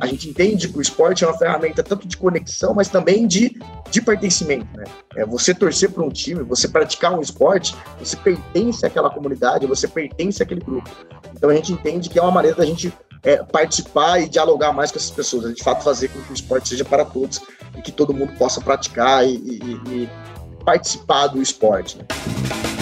[0.00, 3.60] a gente entende que o esporte é uma ferramenta tanto de conexão, mas também de,
[3.90, 4.66] de pertencimento.
[4.76, 4.84] Né?
[5.16, 9.86] É você torcer para um time, você praticar um esporte, você pertence àquela comunidade, você
[9.86, 10.90] pertence àquele grupo.
[11.36, 14.90] Então a gente entende que é uma maneira da gente é, participar e dialogar mais
[14.90, 17.40] com essas pessoas, de fato fazer com que o esporte seja para todos
[17.76, 20.10] e que todo mundo possa praticar e, e, e
[20.64, 21.98] participar do esporte.
[21.98, 22.73] Né?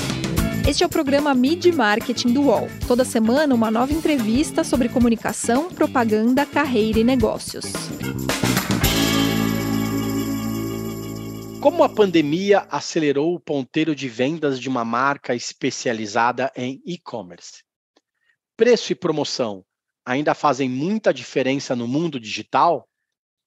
[0.65, 2.69] Este é o programa Mid Marketing do UOL.
[2.87, 7.65] Toda semana, uma nova entrevista sobre comunicação, propaganda, carreira e negócios.
[11.61, 17.65] Como a pandemia acelerou o ponteiro de vendas de uma marca especializada em e-commerce?
[18.57, 19.65] Preço e promoção
[20.07, 22.89] ainda fazem muita diferença no mundo digital?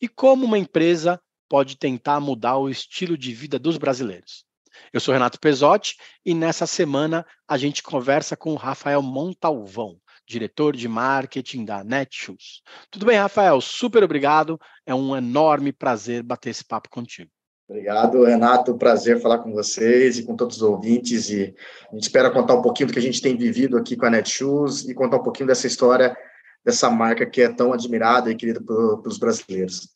[0.02, 4.45] E como uma empresa pode tentar mudar o estilo de vida dos brasileiros?
[4.92, 10.76] Eu sou Renato Pesotti e nessa semana a gente conversa com o Rafael Montalvão, diretor
[10.76, 12.62] de marketing da Netshoes.
[12.90, 13.60] Tudo bem, Rafael?
[13.62, 14.60] Super obrigado.
[14.86, 17.30] É um enorme prazer bater esse papo contigo.
[17.68, 18.78] Obrigado, Renato.
[18.78, 21.30] Prazer falar com vocês e com todos os ouvintes.
[21.30, 21.56] E
[21.92, 24.10] a gente espera contar um pouquinho do que a gente tem vivido aqui com a
[24.10, 26.16] Netshoes e contar um pouquinho dessa história
[26.64, 29.95] dessa marca que é tão admirada e querida pelos brasileiros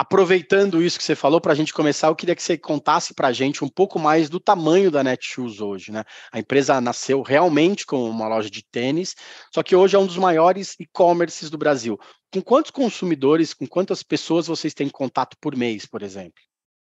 [0.00, 3.28] aproveitando isso que você falou, para a gente começar, eu queria que você contasse para
[3.28, 5.92] a gente um pouco mais do tamanho da Netshoes hoje.
[5.92, 6.04] Né?
[6.32, 9.14] A empresa nasceu realmente como uma loja de tênis,
[9.54, 11.98] só que hoje é um dos maiores e-commerces do Brasil.
[12.32, 16.40] Com quantos consumidores, com quantas pessoas vocês têm contato por mês, por exemplo?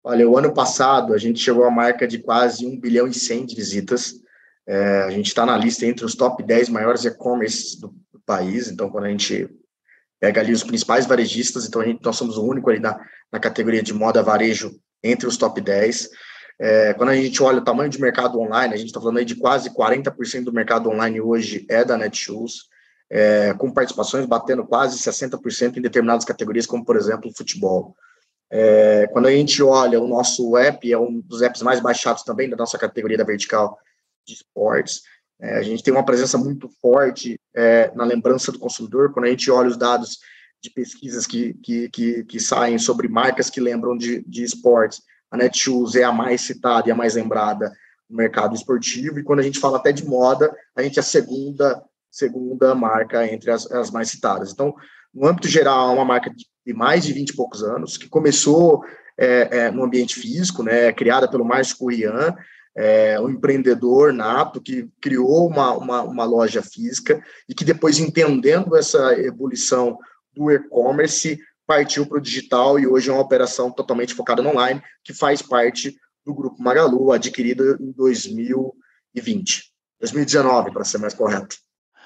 [0.03, 3.47] Olha, o ano passado a gente chegou à marca de quase 1 bilhão e 100
[3.47, 4.15] de visitas.
[4.67, 8.69] É, a gente está na lista entre os top 10 maiores e-commerce do, do país,
[8.69, 9.49] então quando a gente
[10.27, 12.99] pega ali os principais varejistas, então a gente, nós somos o único ali na,
[13.31, 16.11] na categoria de moda varejo entre os top 10.
[16.59, 19.25] É, quando a gente olha o tamanho de mercado online, a gente está falando aí
[19.25, 22.65] de quase 40% do mercado online hoje é da Netshoes,
[23.09, 27.95] é, com participações batendo quase 60% em determinadas categorias, como por exemplo futebol.
[28.51, 32.51] É, quando a gente olha o nosso app, é um dos apps mais baixados também
[32.51, 33.79] da nossa categoria da vertical
[34.27, 35.03] de esportes.
[35.41, 39.31] É, a gente tem uma presença muito forte é, na lembrança do consumidor, quando a
[39.31, 40.19] gente olha os dados
[40.63, 45.37] de pesquisas que, que, que, que saem sobre marcas que lembram de, de esportes, a
[45.37, 47.73] Netshoes é a mais citada e a mais lembrada
[48.09, 51.05] no mercado esportivo, e quando a gente fala até de moda, a gente é a
[51.05, 54.53] segunda, segunda marca entre as, as mais citadas.
[54.53, 54.75] Então,
[55.13, 58.85] no âmbito geral, é uma marca de mais de 20 e poucos anos, que começou
[59.19, 62.35] é, é, no ambiente físico, né, criada pelo Márcio Currian,
[62.77, 68.77] é, um empreendedor nato que criou uma, uma, uma, loja física e que depois, entendendo
[68.77, 69.99] essa evolução
[70.35, 74.83] do e-commerce, partiu para o digital e hoje é uma operação totalmente focada no online,
[75.03, 79.73] que faz parte do Grupo Magalu, adquirida em 2020.
[79.99, 81.57] 2019, para ser mais correto.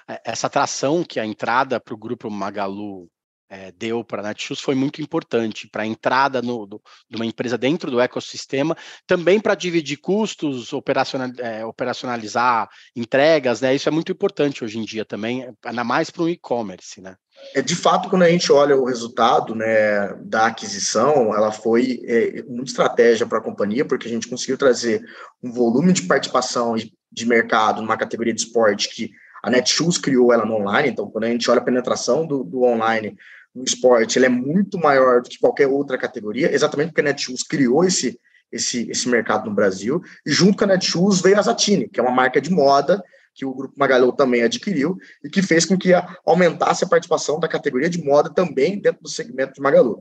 [0.09, 3.11] É, essa atração que a entrada para o Grupo Magalu
[3.51, 7.27] é, deu para a Netshoes foi muito importante para a entrada no, do, de uma
[7.27, 8.77] empresa dentro do ecossistema,
[9.09, 13.75] também para dividir custos, operacional, é, operacionalizar entregas, né?
[13.75, 17.17] Isso é muito importante hoje em dia também, ainda mais para o e-commerce, né?
[17.55, 22.43] É, de fato, quando a gente olha o resultado né, da aquisição, ela foi é,
[22.43, 25.03] muita estratégia para a companhia, porque a gente conseguiu trazer
[25.43, 29.11] um volume de participação de mercado numa categoria de esporte que
[29.43, 32.63] a Netshoes criou ela no online, então quando a gente olha a penetração do, do
[32.63, 33.17] online
[33.55, 37.43] no esporte, ele é muito maior do que qualquer outra categoria, exatamente porque a Netshoes
[37.43, 38.19] criou esse,
[38.51, 42.03] esse, esse mercado no Brasil, e junto com a Netshoes veio a Zatini, que é
[42.03, 43.03] uma marca de moda
[43.35, 45.93] que o Grupo Magalu também adquiriu e que fez com que
[46.27, 50.01] aumentasse a participação da categoria de moda também dentro do segmento de Magalu.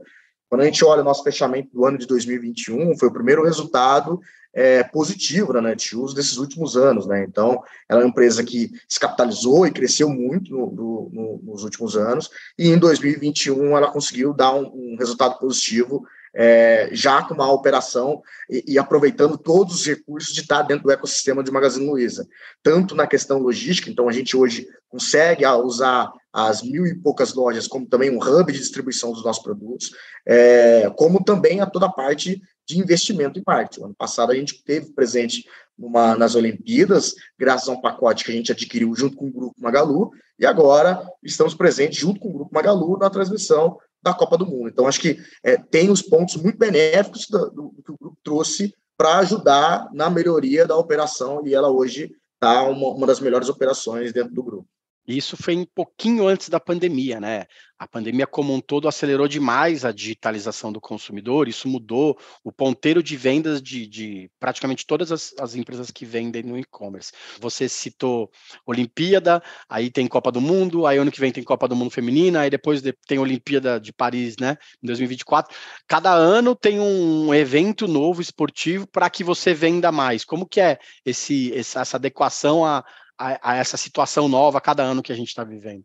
[0.50, 4.20] Quando a gente olha o nosso fechamento do ano de 2021, foi o primeiro resultado
[4.52, 7.24] é, positivo da Netshoes desses últimos anos, né?
[7.24, 11.62] Então, ela é uma empresa que se capitalizou e cresceu muito no, no, no, nos
[11.62, 12.28] últimos anos,
[12.58, 16.04] e em 2021 ela conseguiu dar um, um resultado positivo
[16.34, 20.92] é, já com uma operação e, e, aproveitando todos os recursos de estar dentro do
[20.92, 22.26] ecossistema de Magazine Luiza,
[22.62, 27.66] tanto na questão logística, então a gente hoje consegue usar as mil e poucas lojas
[27.66, 29.90] como também um hub de distribuição dos nossos produtos,
[30.26, 33.84] é, como também a toda parte de investimento em marketing.
[33.84, 35.44] Ano passado a gente teve presente
[35.76, 39.60] numa, nas Olimpíadas, graças a um pacote que a gente adquiriu junto com o Grupo
[39.60, 44.46] Magalu, e agora estamos presentes junto com o Grupo Magalu na transmissão da Copa do
[44.46, 44.68] Mundo.
[44.68, 48.74] Então, acho que é, tem os pontos muito benéficos do, do, que o grupo trouxe
[48.96, 54.12] para ajudar na melhoria da operação, e ela hoje está uma, uma das melhores operações
[54.12, 54.68] dentro do grupo.
[55.06, 57.46] Isso foi um pouquinho antes da pandemia, né?
[57.80, 63.02] A pandemia como um todo acelerou demais a digitalização do consumidor, isso mudou o ponteiro
[63.02, 67.10] de vendas de, de praticamente todas as, as, empresas que vendem no e-commerce.
[67.40, 68.30] Você citou
[68.66, 72.40] Olimpíada, aí tem Copa do Mundo, aí ano que vem tem Copa do Mundo Feminina,
[72.40, 75.56] aí depois tem Olimpíada de Paris, né, em 2024.
[75.88, 80.22] Cada ano tem um evento novo esportivo para que você venda mais.
[80.22, 82.84] Como que é esse, essa adequação a,
[83.20, 85.84] a, a essa situação nova a cada ano que a gente está vivendo?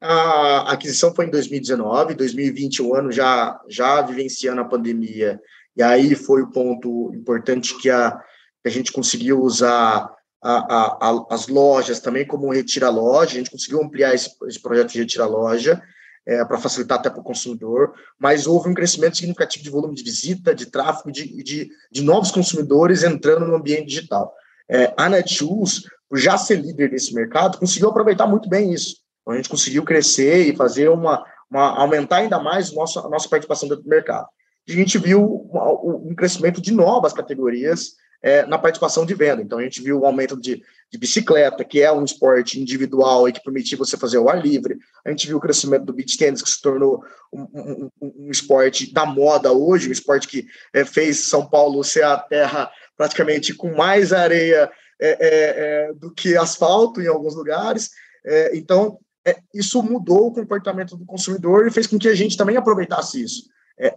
[0.00, 5.40] A aquisição foi em 2019, 2020 o ano já já vivenciando a pandemia,
[5.76, 8.20] e aí foi o ponto importante que a,
[8.64, 10.10] a gente conseguiu usar
[10.42, 14.98] a, a, as lojas também como retira-loja, a gente conseguiu ampliar esse, esse projeto de
[14.98, 15.80] retira-loja
[16.26, 20.02] é, para facilitar até para o consumidor, mas houve um crescimento significativo de volume de
[20.02, 24.34] visita, de tráfego, de, de, de novos consumidores entrando no ambiente digital.
[24.68, 28.96] É, a Netshoes, por já ser líder desse mercado, conseguiu aproveitar muito bem isso.
[29.22, 33.28] Então, a gente conseguiu crescer e fazer uma, uma aumentar ainda mais nossa, a nossa
[33.28, 34.26] participação dentro do mercado.
[34.66, 35.48] E a gente viu
[35.84, 39.42] um crescimento de novas categorias é, na participação de venda.
[39.42, 43.32] Então, a gente viu o aumento de, de, bicicleta, que é um esporte individual e
[43.32, 44.76] que permitia você fazer o ar livre.
[45.04, 48.92] A gente viu o crescimento do beach tennis, que se tornou um, um, um esporte
[48.92, 53.74] da moda hoje, um esporte que é, fez São Paulo ser a terra praticamente com
[53.74, 54.70] mais areia
[55.00, 57.90] é, é, é, do que asfalto em alguns lugares.
[58.24, 62.36] É, então, é, isso mudou o comportamento do consumidor e fez com que a gente
[62.36, 63.44] também aproveitasse isso.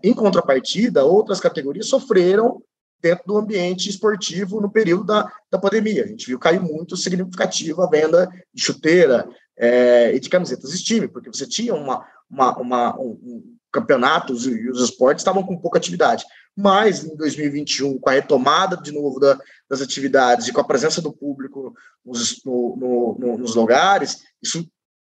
[0.03, 2.61] em contrapartida, outras categorias sofreram
[3.01, 6.03] dentro do ambiente esportivo no período da, da pandemia.
[6.03, 11.07] A gente viu cair muito significativo a venda de chuteira é, e de camisetas Steam,
[11.07, 15.77] porque você tinha uma, uma, uma um, um, campeonatos e os esportes estavam com pouca
[15.77, 16.25] atividade.
[16.57, 21.01] Mas em 2021, com a retomada de novo da, das atividades e com a presença
[21.01, 21.73] do público
[22.05, 24.67] nos, no, no, no, nos lugares, isso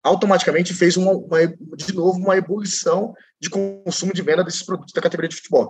[0.04, 5.02] automaticamente fez uma, uma, de novo uma ebulição de consumo de venda desses produtos da
[5.02, 5.70] categoria de futebol.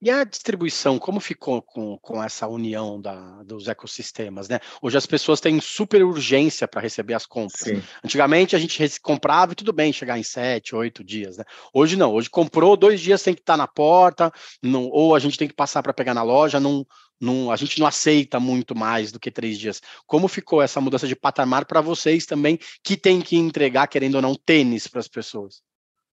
[0.00, 4.60] E a distribuição, como ficou com, com essa união da, dos ecossistemas, né?
[4.80, 7.60] Hoje as pessoas têm super urgência para receber as compras.
[7.60, 7.82] Sim.
[8.04, 11.44] Antigamente a gente comprava e tudo bem chegar em sete, oito dias, né?
[11.72, 15.18] Hoje não, hoje comprou, dois dias tem que estar tá na porta, não, ou a
[15.18, 16.86] gente tem que passar para pegar na loja, não,
[17.20, 19.80] não, a gente não aceita muito mais do que três dias.
[20.06, 24.22] Como ficou essa mudança de patamar para vocês também, que tem que entregar, querendo ou
[24.22, 25.62] não, tênis para as pessoas?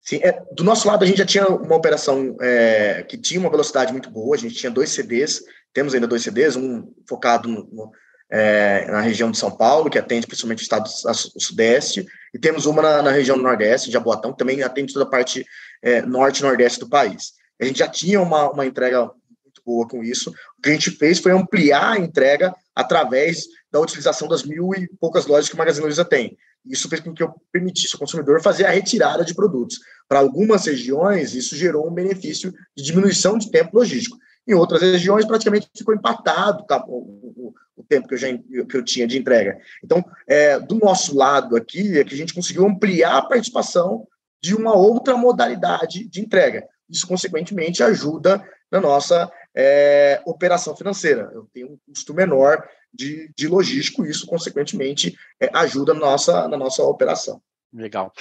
[0.02, 3.50] Sim, é, do nosso lado a gente já tinha uma operação é, que tinha uma
[3.50, 7.64] velocidade muito boa, a gente tinha dois CDs, temos ainda dois CDs, um focado no,
[7.70, 7.92] no,
[8.28, 12.04] é, na região de São Paulo, que atende principalmente o estado do Sudeste,
[12.34, 15.08] e temos uma na, na região do Nordeste, de Jaboatão, que também atende toda a
[15.08, 15.46] parte
[15.80, 17.34] é, norte e nordeste do país.
[17.60, 20.90] A gente já tinha uma, uma entrega muito boa com isso, o que a gente
[20.90, 25.58] fez foi ampliar a entrega através da utilização das mil e poucas lojas que o
[25.58, 26.36] Magazine Luiza tem.
[26.64, 29.78] Isso fez com que eu permitisse ao consumidor fazer a retirada de produtos.
[30.08, 34.16] Para algumas regiões, isso gerou um benefício de diminuição de tempo logístico.
[34.46, 38.76] Em outras regiões, praticamente ficou empatado tá, o, o, o, tempo que eu, já, que
[38.76, 39.58] eu tinha de entrega.
[39.82, 44.06] Então, é, do nosso lado aqui, é que a gente conseguiu ampliar a participação
[44.42, 46.66] de uma outra modalidade de entrega.
[46.88, 51.30] Isso, consequentemente, ajuda na nossa é, operação financeira.
[51.32, 56.48] Eu tenho um custo menor de, de logístico, e isso, consequentemente, é, ajuda na nossa,
[56.48, 57.40] na nossa operação.
[57.74, 58.12] Legal.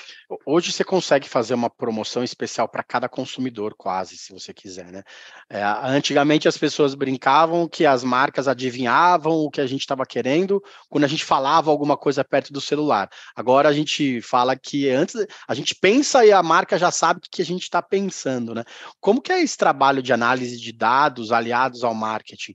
[0.46, 5.04] Hoje você consegue fazer uma promoção especial para cada consumidor, quase, se você quiser, né?
[5.50, 10.64] É, antigamente as pessoas brincavam que as marcas adivinhavam o que a gente estava querendo
[10.90, 13.10] quando a gente falava alguma coisa perto do celular.
[13.36, 15.16] Agora a gente fala que antes
[15.46, 18.64] a gente pensa e a marca já sabe o que a gente está pensando, né?
[19.02, 22.54] Como que é esse trabalho de análise de dados aliados ao marketing?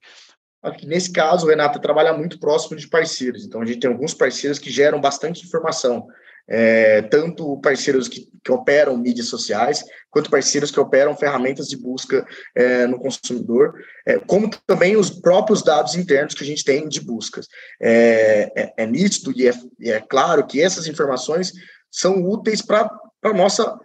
[0.85, 3.45] Nesse caso, o Renato trabalha muito próximo de parceiros.
[3.45, 6.07] Então, a gente tem alguns parceiros que geram bastante informação
[6.49, 12.25] é, tanto parceiros que, que, operam mídias sociais, quanto parceiros que operam ferramentas de busca
[12.55, 13.75] é, no consumidor,
[14.07, 17.47] é, como também os próprios dados internos que a gente tem de buscas.
[17.81, 21.53] É, é, é nítido e é, e é, claro que essas informações
[21.91, 22.89] são úteis para
[23.23, 23.79] a nossa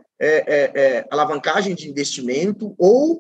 [1.10, 3.20] alavancagem de investimento ou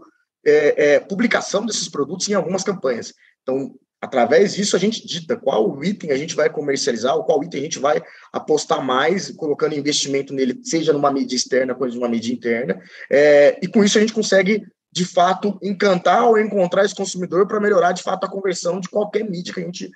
[1.09, 3.11] publicação desses produtos em algumas campanhas.
[3.41, 7.59] Então, Através disso, a gente dita qual item a gente vai comercializar, ou qual item
[7.59, 8.01] a gente vai
[8.33, 12.81] apostar mais, colocando investimento nele, seja numa mídia externa, coisa de uma mídia interna.
[13.11, 17.59] É, e com isso, a gente consegue, de fato, encantar ou encontrar esse consumidor para
[17.59, 19.91] melhorar, de fato, a conversão de qualquer mídia que a gente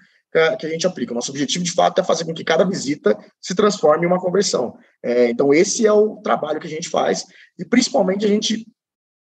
[0.60, 1.14] que a gente aplica.
[1.14, 4.78] Nosso objetivo, de fato, é fazer com que cada visita se transforme em uma conversão.
[5.02, 7.24] É, então, esse é o trabalho que a gente faz,
[7.58, 8.68] e principalmente a gente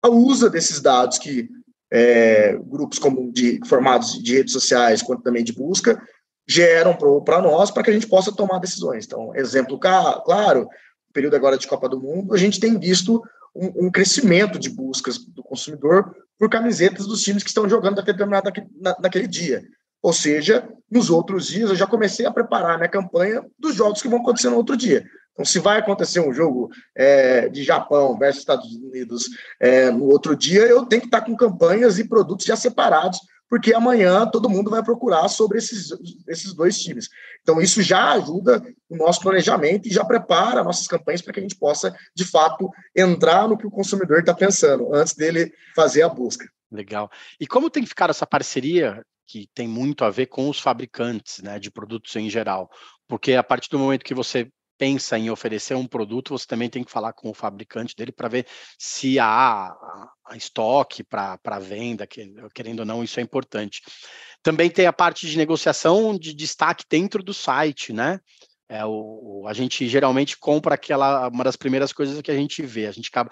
[0.10, 1.50] usa desses dados que
[1.92, 6.02] é, grupos como de formados de redes sociais, quanto também de busca,
[6.48, 9.06] geram para nós para que a gente possa tomar decisões.
[9.06, 10.68] Então, exemplo claro,
[11.14, 13.22] período agora de Copa do Mundo, a gente tem visto
[13.56, 18.18] um, um, crescimento de buscas do consumidor por camisetas dos times que estão jogando naquele,
[18.80, 19.62] na, naquele dia.
[20.02, 24.02] Ou seja, nos outros dias eu já comecei a preparar a minha campanha dos jogos
[24.02, 25.06] que vão acontecer no outro dia.
[25.34, 29.30] Então, se vai acontecer um jogo é, de Japão versus Estados Unidos
[29.60, 33.20] é, no outro dia, eu tenho que estar com campanhas e produtos já separados
[33.52, 35.90] porque amanhã todo mundo vai procurar sobre esses,
[36.26, 37.10] esses dois times.
[37.42, 41.44] Então, isso já ajuda o nosso planejamento e já prepara nossas campanhas para que a
[41.44, 46.08] gente possa, de fato, entrar no que o consumidor está pensando antes dele fazer a
[46.08, 46.50] busca.
[46.72, 47.12] Legal.
[47.42, 51.60] E como tem ficado essa parceria que tem muito a ver com os fabricantes né,
[51.60, 52.72] de produtos em geral?
[53.06, 54.50] Porque a partir do momento que você
[54.82, 58.28] pensa em oferecer um produto, você também tem que falar com o fabricante dele para
[58.28, 58.48] ver
[58.80, 59.72] se há
[60.34, 63.84] estoque para venda, que, querendo ou não, isso é importante.
[64.42, 68.20] Também tem a parte de negociação de destaque dentro do site, né?
[68.68, 72.88] É, o, a gente geralmente compra aquela, uma das primeiras coisas que a gente vê,
[72.88, 73.30] a gente acaba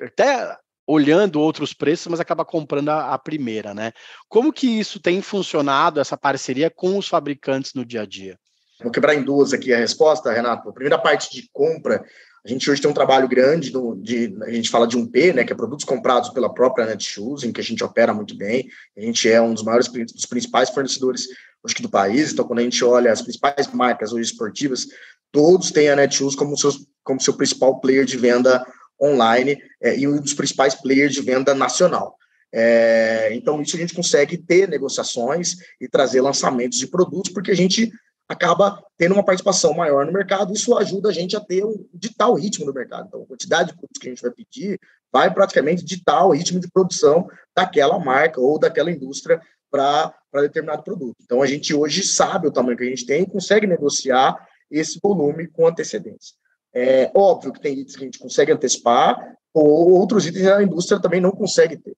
[0.00, 3.90] até olhando outros preços, mas acaba comprando a, a, primeira, né?
[4.28, 8.38] Como que isso tem funcionado, essa parceria com os fabricantes no dia a dia?
[8.82, 10.68] Vou quebrar em duas aqui a resposta, Renato.
[10.68, 12.04] A primeira parte de compra,
[12.44, 15.32] a gente hoje tem um trabalho grande, no, de, a gente fala de um P,
[15.32, 18.68] né, que é produtos comprados pela própria Netshoes, em que a gente opera muito bem.
[18.96, 21.26] A gente é um dos maiores, dos principais fornecedores,
[21.64, 22.32] acho que do país.
[22.32, 24.86] Então, quando a gente olha as principais marcas hoje esportivas,
[25.32, 28.64] todos têm a Netshoes como, seus, como seu principal player de venda
[29.00, 32.16] online é, e um dos principais players de venda nacional.
[32.52, 37.56] É, então, isso a gente consegue ter negociações e trazer lançamentos de produtos, porque a
[37.56, 37.90] gente
[38.34, 42.32] acaba tendo uma participação maior no mercado, isso ajuda a gente a ter um ditar
[42.34, 43.06] ritmo do mercado.
[43.08, 44.80] Então, a quantidade de produtos que a gente vai pedir
[45.12, 51.16] vai praticamente ditar o ritmo de produção daquela marca ou daquela indústria para determinado produto.
[51.22, 54.36] Então, a gente hoje sabe o tamanho que a gente tem e consegue negociar
[54.70, 56.34] esse volume com antecedência.
[56.74, 61.00] É óbvio que tem itens que a gente consegue antecipar, ou outros itens a indústria
[61.00, 61.96] também não consegue ter.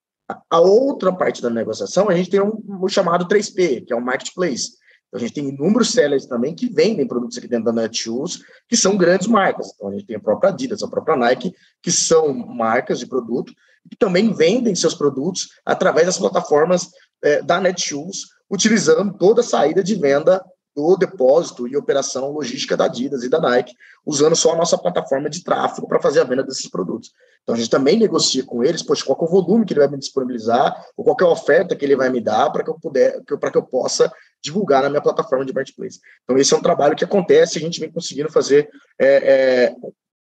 [0.50, 4.00] A outra parte da negociação, a gente tem um, um chamado 3P, que é o
[4.00, 4.72] marketplace
[5.16, 8.96] a gente tem inúmeros sellers também que vendem produtos aqui dentro da Netshoes, que são
[8.96, 9.72] grandes marcas.
[9.74, 13.52] Então, a gente tem a própria Adidas, a própria Nike, que são marcas de produto,
[13.90, 16.90] e também vendem seus produtos através das plataformas
[17.22, 20.44] é, da Netshoes, utilizando toda a saída de venda
[20.76, 25.30] do depósito e operação logística da Adidas e da Nike, usando só a nossa plataforma
[25.30, 27.12] de tráfego para fazer a venda desses produtos.
[27.42, 29.88] Então a gente também negocia com eles, poxa, qual é o volume que ele vai
[29.88, 32.78] me disponibilizar, ou qual é a oferta que ele vai me dar para que eu
[32.78, 34.12] puder, para que eu possa
[34.46, 36.00] divulgar na minha plataforma de marketplace.
[36.22, 39.74] Então esse é um trabalho que acontece, a gente vem conseguindo fazer é, é,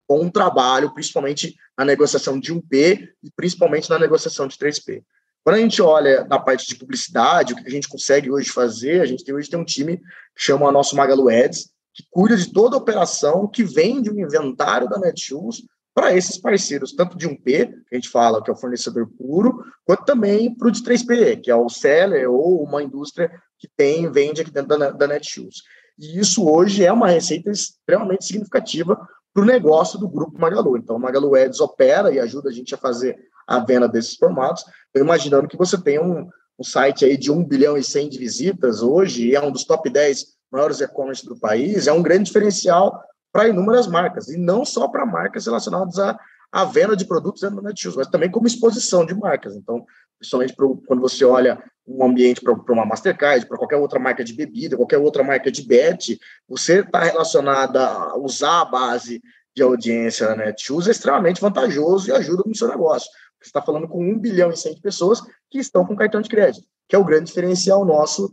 [0.10, 5.04] um trabalho, principalmente na negociação de 1P e principalmente na negociação de 3P.
[5.44, 9.02] Quando a gente olha na parte de publicidade, o que a gente consegue hoje fazer,
[9.02, 12.52] a gente tem, hoje tem um time que chama nosso Magalu Ads, que cuida de
[12.52, 15.64] toda a operação que vende o inventário da Netshoes
[15.96, 19.64] para esses parceiros, tanto de 1P, que a gente fala que é o fornecedor puro,
[19.86, 24.12] quanto também para o de 3P, que é o seller ou uma indústria que tem
[24.12, 25.64] vende aqui dentro da, da Netshoes.
[25.98, 30.76] E isso hoje é uma receita extremamente significativa para o negócio do grupo Magalu.
[30.76, 34.66] Então, o Magalu Ads opera e ajuda a gente a fazer a venda desses formatos.
[34.94, 36.28] Eu imaginando que você tem um,
[36.60, 39.90] um site aí de 1 bilhão e 100 de visitas hoje, é um dos top
[39.90, 43.02] 10 maiores e-commerce do país, é um grande diferencial
[43.36, 46.18] para inúmeras marcas, e não só para marcas relacionadas à,
[46.50, 49.58] à venda de produtos dentro do Netshoes, mas também como exposição de marcas.
[49.58, 49.86] Então,
[50.18, 54.32] principalmente pro, quando você olha um ambiente para uma Mastercard, para qualquer outra marca de
[54.32, 59.22] bebida, qualquer outra marca de bet, você está relacionada a usar a base
[59.54, 63.10] de audiência na Netshoes é extremamente vantajoso e ajuda no seu negócio.
[63.42, 66.30] Você está falando com 1 bilhão e 100 de pessoas que estão com cartão de
[66.30, 68.32] crédito, que é o grande diferencial nosso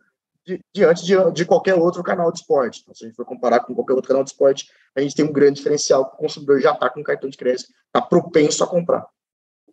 [0.75, 2.80] diante de, de, qualquer outro canal de esporte.
[2.82, 5.25] Então, se a gente for comparar com qualquer outro canal de esporte, a gente tem
[5.25, 8.66] um grande diferencial que o consumidor já está com cartão de crédito, está propenso a
[8.66, 9.06] comprar.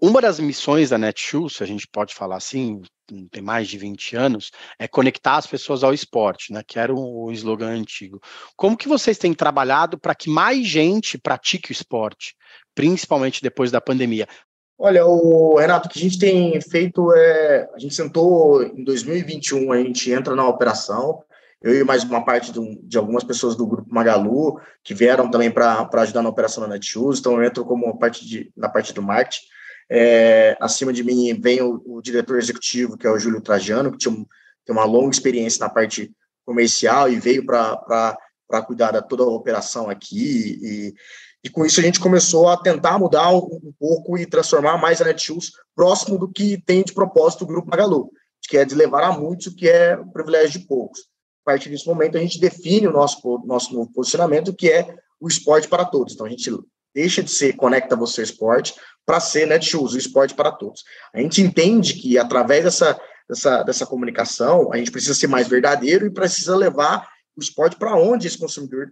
[0.01, 2.81] Uma das missões da Netshoes, se a gente pode falar assim,
[3.31, 6.63] tem mais de 20 anos, é conectar as pessoas ao esporte, né?
[6.65, 8.21] Que era o slogan antigo.
[8.55, 12.33] Como que vocês têm trabalhado para que mais gente pratique o esporte,
[12.73, 14.25] principalmente depois da pandemia?
[14.81, 17.69] Olha, o Renato, o que a gente tem feito é.
[17.75, 21.21] A gente sentou em 2021, a gente entra na operação.
[21.61, 25.51] Eu e mais uma parte do, de algumas pessoas do grupo Magalu, que vieram também
[25.51, 29.01] para ajudar na operação da Netshoes, então eu entro como parte de, na parte do
[29.01, 29.45] marketing.
[29.89, 33.97] É, acima de mim vem o, o, diretor executivo, que é o Júlio Trajano, que
[33.97, 34.15] tinha
[34.65, 36.11] tem uma longa experiência na parte
[36.45, 38.17] comercial e veio para
[38.65, 40.59] cuidar de toda a operação aqui.
[40.61, 40.93] E,
[41.43, 45.05] e com isso a gente começou a tentar mudar um, pouco e transformar mais a
[45.05, 48.11] Netshoes próximo do que tem de propósito o Grupo Magalu,
[48.47, 51.01] que é de levar a muitos o que é o privilégio de poucos.
[51.45, 55.67] partir desse momento, a gente define o nosso, nosso novo posicionamento, que é o esporte
[55.67, 56.13] para todos.
[56.13, 56.51] Então, a gente
[56.93, 58.73] deixa de ser Conecta Você Esporte
[59.05, 60.83] para ser Netshoes, o esporte para todos.
[61.13, 66.05] A gente entende que, através dessa, dessa, dessa comunicação, a gente precisa ser mais verdadeiro
[66.05, 67.07] e precisa levar
[67.39, 68.91] o esporte para onde esse consumidor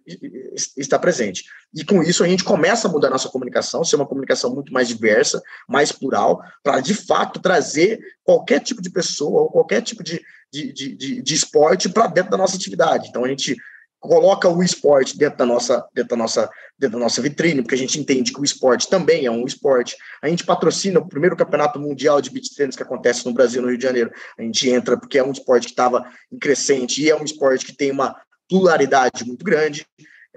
[0.75, 1.44] está presente.
[1.74, 4.88] E com isso a gente começa a mudar nossa comunicação, ser uma comunicação muito mais
[4.88, 10.22] diversa, mais plural, para de fato trazer qualquer tipo de pessoa ou qualquer tipo de,
[10.51, 13.08] de, de, de esporte para dentro da nossa atividade.
[13.10, 13.56] Então a gente
[14.00, 17.77] coloca o esporte dentro da nossa dentro da nossa dentro da nossa vitrine, porque a
[17.77, 19.96] gente entende que o esporte também é um esporte.
[20.22, 23.70] A gente patrocina o primeiro campeonato mundial de beach tennis que acontece no Brasil, no
[23.70, 24.12] Rio de Janeiro.
[24.38, 27.66] A gente entra porque é um esporte que estava em crescente e é um esporte
[27.66, 28.16] que tem uma
[28.50, 29.86] pluralidade muito grande.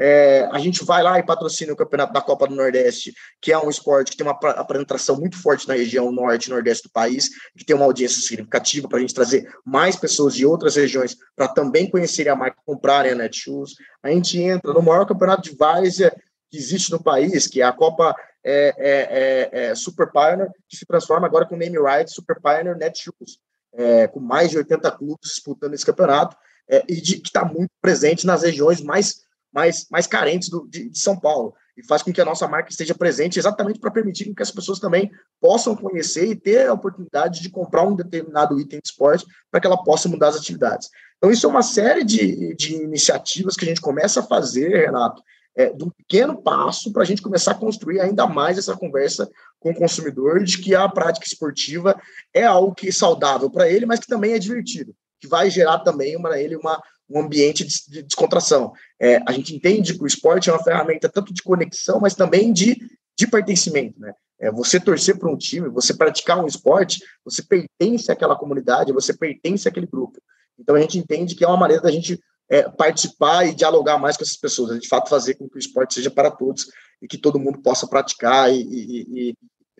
[0.03, 3.59] É, a gente vai lá e patrocina o campeonato da Copa do Nordeste, que é
[3.59, 7.29] um esporte que tem uma apresentação muito forte na região norte e nordeste do país,
[7.55, 11.49] que tem uma audiência significativa para a gente trazer mais pessoas de outras regiões para
[11.49, 13.75] também conhecerem a marca, comprarem a Netshoes.
[14.03, 16.11] A gente entra no maior campeonato de várzea
[16.51, 20.79] que existe no país, que é a Copa é, é, é, é Super Pioneer, que
[20.79, 23.39] se transforma agora com o name right Super Pioneer Netshoes,
[23.75, 26.35] é, com mais de 80 clubes disputando esse campeonato
[26.71, 29.23] é, e de, que está muito presente nas regiões mais,
[29.53, 31.53] mais, mais carentes do, de, de, São Paulo.
[31.77, 34.79] E faz com que a nossa marca esteja presente exatamente para permitir que as pessoas
[34.79, 35.11] também
[35.41, 39.67] possam conhecer e ter a oportunidade de comprar um determinado item de esporte para que
[39.67, 40.89] ela possa mudar as atividades.
[41.17, 45.23] Então, isso é uma série de, de iniciativas que a gente começa a fazer, Renato,
[45.57, 49.29] é, de um pequeno passo para a gente começar a construir ainda mais essa conversa
[49.59, 52.01] com o consumidor de que a prática esportiva
[52.33, 55.81] é algo que é saudável para ele, mas que também é divertido que vai gerar
[55.81, 58.73] também para ele uma, um ambiente de, de descontração.
[58.99, 62.53] É, a gente entende que o esporte é uma ferramenta tanto de conexão, mas também
[62.53, 62.77] de,
[63.19, 64.01] de pertencimento.
[64.01, 64.13] Né?
[64.39, 69.13] É, você torcer para um time, você praticar um esporte, você pertence àquela comunidade, você
[69.13, 70.21] pertence àquele grupo.
[70.59, 74.17] Então a gente entende que é uma maneira da gente é, participar e dialogar mais
[74.17, 76.67] com essas pessoas, de fato fazer com que o esporte seja para todos
[77.01, 79.35] e que todo mundo possa praticar e, e, e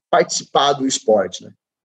[0.09, 1.45] participar do esporte.
[1.45, 1.53] Né?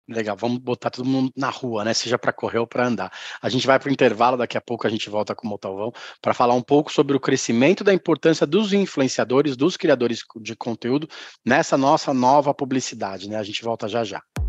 [0.09, 1.93] Legal, vamos botar todo mundo na rua, né?
[1.93, 3.11] Seja para correr ou para andar.
[3.41, 5.91] A gente vai para o intervalo, daqui a pouco a gente volta com o Montalvão
[6.21, 11.09] para falar um pouco sobre o crescimento da importância dos influenciadores, dos criadores de conteúdo
[11.45, 13.35] nessa nossa nova publicidade, né?
[13.35, 14.21] A gente volta já já.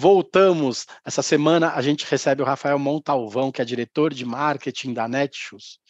[0.00, 0.86] Voltamos.
[1.04, 5.80] Essa semana a gente recebe o Rafael Montalvão, que é diretor de marketing da Netshoes.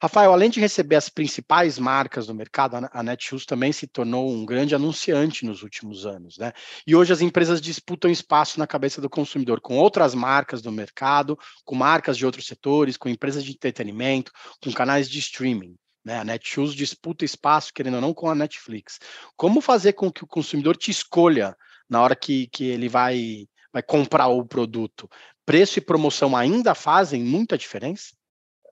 [0.00, 4.46] Rafael, além de receber as principais marcas do mercado, a Netshoes também se tornou um
[4.46, 6.52] grande anunciante nos últimos anos, né?
[6.86, 11.36] E hoje as empresas disputam espaço na cabeça do consumidor com outras marcas do mercado,
[11.64, 14.30] com marcas de outros setores, com empresas de entretenimento,
[14.62, 15.74] com canais de streaming.
[16.04, 16.20] Né?
[16.20, 19.00] A Netshoes disputa espaço, querendo ou não, com a Netflix.
[19.36, 21.56] Como fazer com que o consumidor te escolha
[21.90, 25.10] na hora que, que ele vai, vai comprar o produto,
[25.44, 28.14] preço e promoção ainda fazem muita diferença?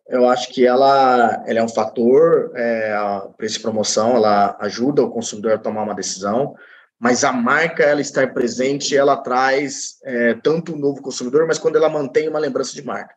[0.08, 5.02] Eu acho que ela, ela é um fator, é, a preço e promoção, ela ajuda
[5.02, 6.54] o consumidor a tomar uma decisão,
[6.98, 11.76] mas a marca, ela estar presente, ela traz é, tanto o novo consumidor, mas quando
[11.76, 13.14] ela mantém uma lembrança de marca.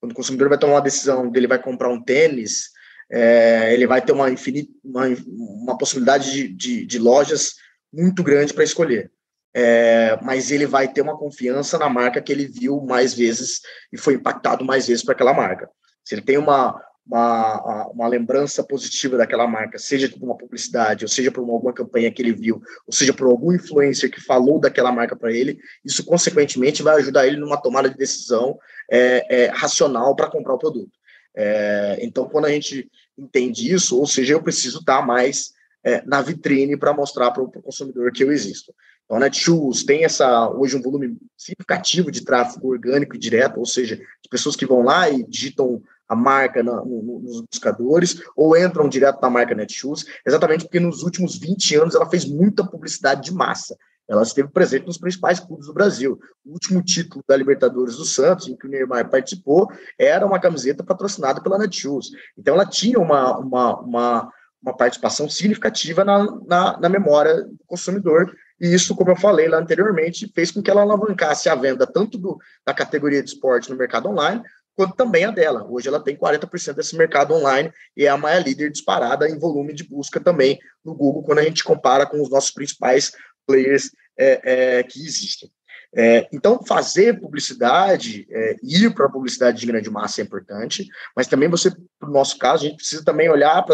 [0.00, 2.70] Quando o consumidor vai tomar uma decisão dele vai comprar um tênis,
[3.12, 7.56] é, ele vai ter uma, infinita, uma, uma possibilidade de, de, de lojas
[7.92, 9.10] muito grande para escolher
[9.54, 13.60] é, mas ele vai ter uma confiança na marca que ele viu mais vezes
[13.92, 15.68] e foi impactado mais vezes por aquela marca.
[16.04, 21.08] Se ele tem uma, uma, uma lembrança positiva daquela marca, seja por uma publicidade, ou
[21.08, 24.60] seja por uma, alguma campanha que ele viu, ou seja por algum influencer que falou
[24.60, 28.58] daquela marca para ele, isso consequentemente vai ajudar ele numa tomada de decisão
[28.90, 30.92] é, é, racional para comprar o produto.
[31.34, 35.52] É, então, quando a gente entende isso, ou seja, eu preciso estar mais
[35.84, 38.74] é, na vitrine para mostrar para o consumidor que eu existo.
[39.10, 43.66] Então, a Netshoes tem essa, hoje um volume significativo de tráfego orgânico e direto, ou
[43.66, 48.56] seja, de pessoas que vão lá e digitam a marca na, no, nos buscadores ou
[48.56, 53.22] entram direto na marca Netshoes, exatamente porque nos últimos 20 anos ela fez muita publicidade
[53.22, 53.76] de massa.
[54.08, 56.16] Ela esteve presente nos principais clubes do Brasil.
[56.44, 59.68] O último título da Libertadores do Santos, em que o Neymar participou,
[59.98, 62.10] era uma camiseta patrocinada pela Netshoes.
[62.38, 68.32] Então, ela tinha uma, uma, uma, uma participação significativa na, na, na memória do consumidor
[68.60, 72.18] e isso, como eu falei lá anteriormente, fez com que ela alavancasse a venda tanto
[72.18, 74.42] do, da categoria de esporte no mercado online,
[74.76, 75.66] quanto também a dela.
[75.68, 79.72] Hoje ela tem 40% desse mercado online e é a maior líder disparada em volume
[79.72, 83.12] de busca também no Google, quando a gente compara com os nossos principais
[83.46, 84.40] players é,
[84.78, 85.50] é, que existem.
[85.92, 91.26] É, então, fazer publicidade, é, ir para a publicidade de grande massa é importante, mas
[91.26, 91.70] também você,
[92.00, 93.64] no nosso caso, a gente precisa também olhar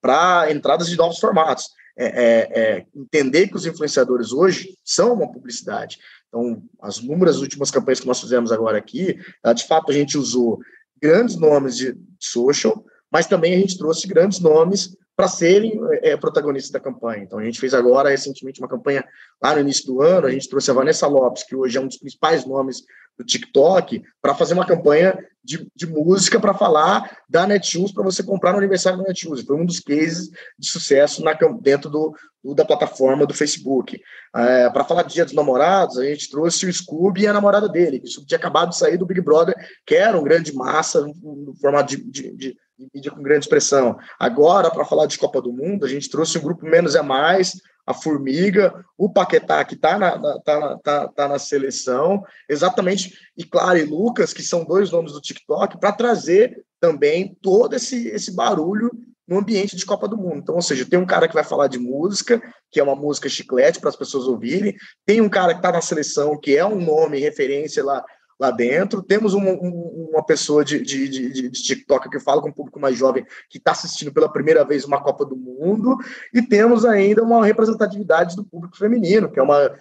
[0.00, 1.70] para entradas de novos formatos.
[1.98, 5.98] É, é, é, entender que os influenciadores hoje são uma publicidade.
[6.28, 9.18] Então, as números últimas campanhas que nós fizemos agora aqui,
[9.54, 10.58] de fato, a gente usou
[11.00, 16.70] grandes nomes de social, mas também a gente trouxe grandes nomes para serem é, protagonistas
[16.70, 17.22] da campanha.
[17.22, 19.02] Então, a gente fez agora, recentemente, uma campanha
[19.42, 21.86] lá no início do ano, a gente trouxe a Vanessa Lopes, que hoje é um
[21.86, 22.82] dos principais nomes
[23.18, 28.22] do TikTok, para fazer uma campanha de, de música para falar da Netshoes para você
[28.22, 29.42] comprar no aniversário da Netshoes.
[29.42, 33.98] Foi um dos cases de sucesso na, dentro do, do, da plataforma do Facebook.
[34.34, 37.68] É, para falar de Dia dos Namorados, a gente trouxe o Scooby e a namorada
[37.68, 39.54] dele, que tinha acabado de sair do Big Brother,
[39.86, 42.56] que era um grande massa no, formato de, de, de
[42.92, 43.96] mídia com grande expressão.
[44.18, 47.52] Agora, para falar de Copa do Mundo, a gente trouxe um grupo Menos é Mais,
[47.86, 53.78] a Formiga, o Paquetá, que está na, tá, tá, tá na seleção, exatamente, e Clara
[53.78, 58.90] e Lucas, que são dois nomes do TikTok, para trazer também todo esse, esse barulho
[59.26, 60.38] no ambiente de Copa do Mundo.
[60.38, 63.28] Então, ou seja, tem um cara que vai falar de música, que é uma música
[63.28, 66.80] chiclete para as pessoas ouvirem, tem um cara que está na seleção, que é um
[66.80, 68.04] nome, referência lá
[68.38, 69.02] lá dentro.
[69.02, 69.85] Temos um, um,
[70.16, 73.58] uma pessoa de, de, de, de, TikTok que fala com um público mais jovem que
[73.58, 75.98] está assistindo pela primeira vez uma Copa do Mundo,
[76.32, 79.78] e temos ainda uma representatividade do público feminino, que é uma,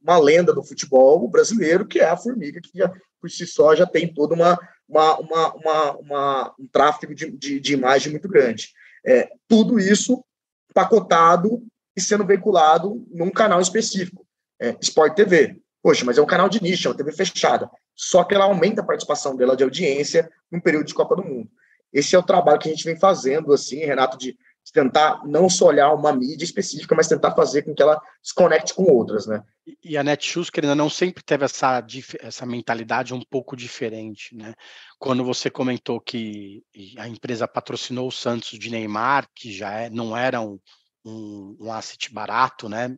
[0.00, 3.84] uma lenda do futebol brasileiro, que é a Formiga, que já, por si só já
[3.84, 4.56] tem todo uma,
[4.88, 8.68] uma, uma, uma, uma um tráfego de, de, de imagem muito grande.
[9.04, 10.24] É, tudo isso
[10.72, 11.60] pacotado
[11.96, 14.24] e sendo veiculado num canal específico,
[14.60, 15.56] é, Sport TV.
[15.82, 18.80] Poxa, mas é um canal de nicho, é uma TV fechada só que ela aumenta
[18.80, 21.48] a participação dela de audiência num período de Copa do Mundo.
[21.92, 24.36] Esse é o trabalho que a gente vem fazendo, assim, Renato, de,
[24.72, 28.74] tentar não só olhar uma mídia específica, mas tentar fazer com que ela se conecte
[28.74, 29.42] com outras, né?
[29.82, 31.84] E a Netshoes, querendo não, sempre teve essa,
[32.20, 34.54] essa mentalidade um pouco diferente, né?
[34.98, 36.62] Quando você comentou que
[36.96, 40.58] a empresa patrocinou o Santos de Neymar, que já é, não era um,
[41.04, 42.96] um, um asset barato, né?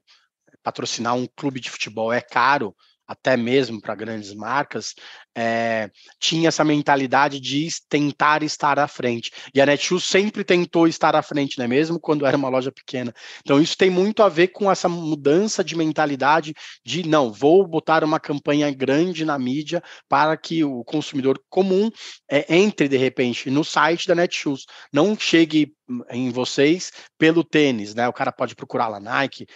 [0.63, 2.75] Patrocinar um clube de futebol é caro,
[3.07, 4.95] até mesmo para grandes marcas,
[5.37, 9.31] é, tinha essa mentalidade de tentar estar à frente.
[9.55, 11.67] E a Netshoes sempre tentou estar à frente, né?
[11.67, 13.13] mesmo quando era uma loja pequena.
[13.41, 18.05] Então, isso tem muito a ver com essa mudança de mentalidade de, não, vou botar
[18.05, 21.91] uma campanha grande na mídia para que o consumidor comum
[22.31, 24.65] é, entre, de repente, no site da Netshoes.
[24.93, 25.75] Não chegue
[26.11, 28.09] em vocês pelo tênis, né?
[28.09, 29.47] O cara pode procurar lá Nike,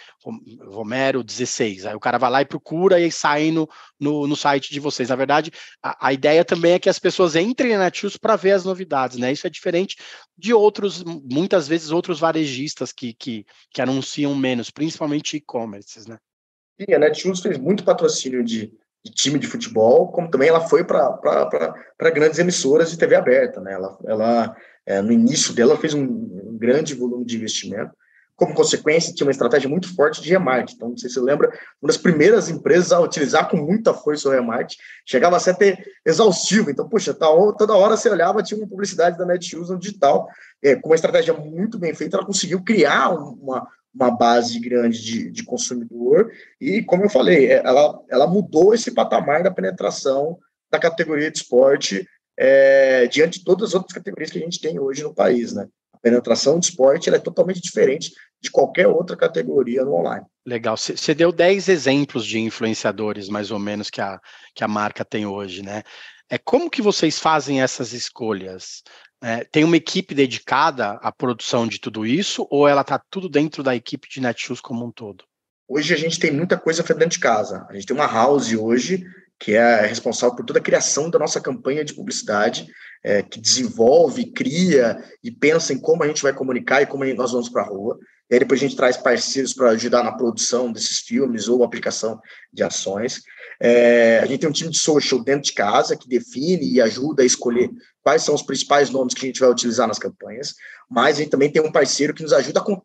[0.67, 1.87] Romero 16.
[1.87, 3.67] Aí o cara vai lá e procura e sai no,
[3.99, 5.09] no, no site de vocês.
[5.09, 5.51] Na verdade,
[5.81, 9.17] a, a, ideia também é que as pessoas entrem na Netshoes para ver as novidades,
[9.17, 9.31] né?
[9.31, 9.97] Isso é diferente
[10.37, 16.17] de outros, muitas vezes, outros varejistas que, que, que anunciam menos, principalmente e-commerces, né?
[16.79, 18.71] Sim, a Netshoes fez muito patrocínio de,
[19.03, 23.73] de time de futebol, como também ela foi para grandes emissoras de TV aberta, né?
[23.73, 24.55] Ela, ela
[24.85, 27.91] é, no início dela, fez um, um grande volume de investimento
[28.39, 30.75] como consequência, tinha uma estratégia muito forte de remarketing.
[30.75, 31.49] Então, não sei se você lembra,
[31.81, 35.83] uma das primeiras empresas a utilizar com muita força o remarketing, chegava a ser até
[36.05, 36.71] exaustivo.
[36.71, 40.29] Então, poxa, tá, toda hora você olhava, tinha uma publicidade da Netshoes no digital,
[40.63, 45.29] é, com uma estratégia muito bem feita, ela conseguiu criar uma, uma base grande de,
[45.29, 50.37] de consumidor e, como eu falei, é, ela, ela mudou esse patamar da penetração
[50.71, 54.79] da categoria de esporte é, diante de todas as outras categorias que a gente tem
[54.79, 55.67] hoje no país, né?
[55.93, 60.25] A penetração de esporte é totalmente diferente de qualquer outra categoria no online.
[60.45, 60.77] Legal.
[60.77, 64.19] Você deu 10 exemplos de influenciadores, mais ou menos, que a,
[64.55, 65.83] que a marca tem hoje, né?
[66.29, 68.83] É, como que vocês fazem essas escolhas?
[69.21, 73.61] É, tem uma equipe dedicada à produção de tudo isso, ou ela está tudo dentro
[73.61, 75.23] da equipe de Netshoes como um todo?
[75.67, 77.65] Hoje a gente tem muita coisa feita dentro de casa.
[77.69, 79.03] A gente tem uma house hoje
[79.39, 82.67] que é responsável por toda a criação da nossa campanha de publicidade,
[83.01, 87.31] é, que desenvolve, cria e pensa em como a gente vai comunicar e como nós
[87.31, 87.97] vamos para a rua.
[88.29, 92.19] E aí depois a gente traz parceiros para ajudar na produção desses filmes ou aplicação
[92.53, 93.21] de ações.
[93.59, 97.23] É, a gente tem um time de social dentro de casa que define e ajuda
[97.23, 97.69] a escolher
[98.03, 100.53] quais são os principais nomes que a gente vai utilizar nas campanhas,
[100.89, 102.81] mas a gente também tem um parceiro que nos ajuda a con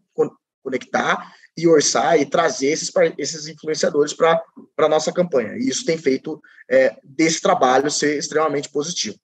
[0.62, 4.42] conectar e orçar e trazer esses, esses influenciadores para
[4.78, 5.56] a nossa campanha.
[5.56, 9.16] E isso tem feito é, desse trabalho ser extremamente positivo.
[9.16, 9.18] O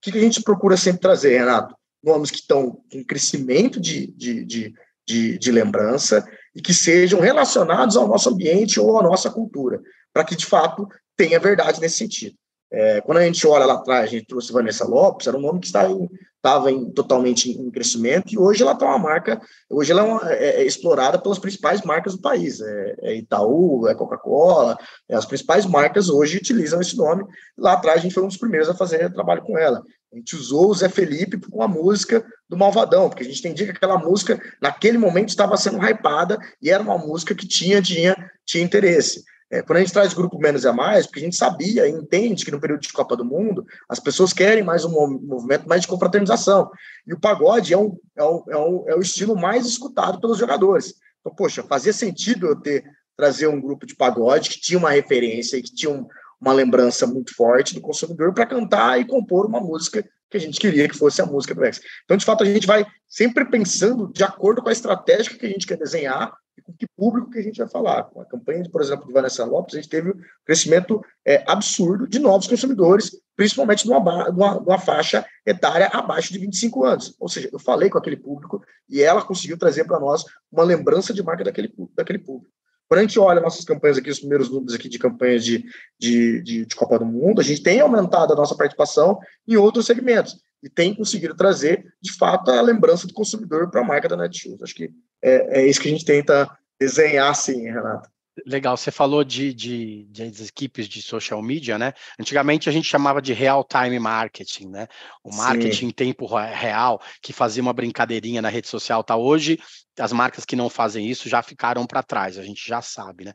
[0.00, 1.74] que, que, a gente procura sempre trazer, Renato?
[2.02, 4.74] Nomes que estão em crescimento de, de, de,
[5.06, 9.80] de, de lembrança e que sejam relacionados ao nosso ambiente ou à nossa cultura,
[10.12, 12.36] para que, de fato, tenha verdade nesse sentido.
[12.72, 15.60] É, quando a gente olha lá atrás, a gente trouxe Vanessa Lopes, era um nome
[15.60, 19.40] que estava, em, estava em, totalmente em crescimento, e hoje ela está uma marca,
[19.70, 23.86] hoje ela é, uma, é, é, explorada pelas principais marcas do país, é, é Itaú,
[23.86, 24.76] é Coca-Cola,
[25.08, 27.24] é, as principais marcas hoje utilizam esse nome,
[27.56, 29.80] lá atrás a gente foi um dos primeiros a fazer trabalho com ela.
[30.12, 33.66] A gente usou o Zé Felipe com a música do Malvadão, porque a gente entendia
[33.66, 38.16] que aquela música, naquele momento, estava sendo hypada e era uma música que tinha, tinha,
[38.44, 39.24] tinha interesse.
[39.50, 42.44] É, quando a gente traz grupo menos é mais, porque a gente sabia e entende
[42.44, 45.88] que no período de Copa do Mundo as pessoas querem mais um movimento mais de
[45.88, 46.70] confraternização.
[47.06, 50.38] E o pagode é, um, é, um, é, um, é o estilo mais escutado pelos
[50.38, 50.94] jogadores.
[51.20, 52.84] Então, poxa, fazia sentido eu ter
[53.16, 56.06] trazer um grupo de pagode que tinha uma referência e que tinha um,
[56.40, 60.04] uma lembrança muito forte do consumidor para cantar e compor uma música
[60.34, 61.80] que a gente queria que fosse a música do X.
[62.04, 65.48] Então, de fato, a gente vai sempre pensando de acordo com a estratégia que a
[65.48, 68.02] gente quer desenhar e com que público que a gente vai falar.
[68.04, 72.08] Com a campanha, por exemplo, de Vanessa Lopes, a gente teve um crescimento é, absurdo
[72.08, 74.00] de novos consumidores, principalmente numa,
[74.32, 77.14] numa, numa, faixa etária abaixo de 25 anos.
[77.20, 81.14] Ou seja, eu falei com aquele público e ela conseguiu trazer para nós uma lembrança
[81.14, 82.52] de marca daquele, daquele público.
[82.88, 85.64] Quando a gente olha nossas campanhas aqui, os primeiros números aqui de campanhas de,
[85.98, 89.18] de, de, de Copa do Mundo, a gente tem aumentado a nossa participação
[89.48, 93.84] em outros segmentos e tem conseguido trazer, de fato, a lembrança do consumidor para a
[93.84, 94.62] marca da Netshoes.
[94.62, 94.90] Acho que
[95.22, 98.08] é, é, isso que a gente tenta desenhar, sim, Renato.
[98.44, 101.92] Legal, você falou de, de, de, equipes de social media, né?
[102.18, 104.88] Antigamente a gente chamava de real-time marketing, né?
[105.22, 105.86] O marketing Sim.
[105.86, 109.16] em tempo real, que fazia uma brincadeirinha na rede social, tá?
[109.16, 109.58] Hoje,
[109.98, 113.32] as marcas que não fazem isso já ficaram para trás, a gente já sabe, né?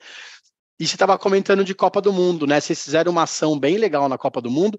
[0.78, 2.60] E você estava comentando de Copa do Mundo, né?
[2.60, 4.78] Vocês fizeram uma ação bem legal na Copa do Mundo,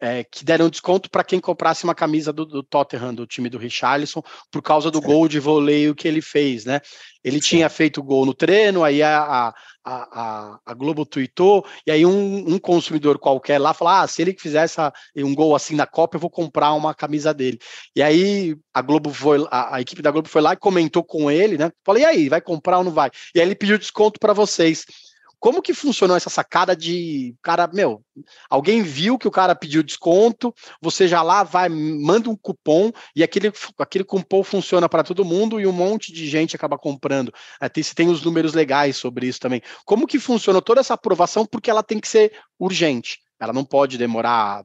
[0.00, 3.58] é, que deram desconto para quem comprasse uma camisa do, do, Tottenham, do time do
[3.58, 6.80] Richarlison, por causa do gol de voleio que ele fez, né?
[7.22, 7.48] Ele Sim.
[7.48, 12.54] tinha feito gol no treino, aí a, a, a, a Globo tweetou, e aí um,
[12.54, 14.76] um, consumidor qualquer lá falou: ah, se ele fizesse
[15.16, 17.58] um gol assim na Copa, eu vou comprar uma camisa dele.
[17.94, 21.30] E aí a Globo foi, a, a equipe da Globo foi lá e comentou com
[21.30, 21.70] ele, né?
[21.84, 23.10] Falei, e aí, vai comprar ou não vai?
[23.34, 24.86] E aí ele pediu desconto para vocês.
[25.40, 28.04] Como que funcionou essa sacada de cara, meu,
[28.48, 33.22] alguém viu que o cara pediu desconto, você já lá vai, manda um cupom e
[33.22, 37.32] aquele, aquele cupom funciona para todo mundo e um monte de gente acaba comprando.
[37.60, 39.62] É, tem, tem os números legais sobre isso também.
[39.86, 41.46] Como que funcionou toda essa aprovação?
[41.46, 43.18] Porque ela tem que ser urgente.
[43.40, 44.62] Ela não pode demorar